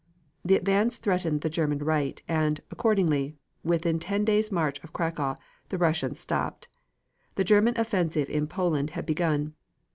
[0.43, 5.35] The advance threatened the Russian right, and, accordingly, within ten days' march of Cracow,
[5.69, 6.67] the Russians stopped.
[7.35, 9.53] The German offensive in Poland had begun.